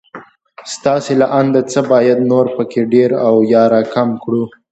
[0.73, 4.43] ستاسې له انده څه بايد نور په کې ډېر او يا را کم کړو